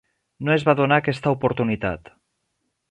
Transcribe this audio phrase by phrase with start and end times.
[0.47, 2.13] No es va donar aquesta oportunitat.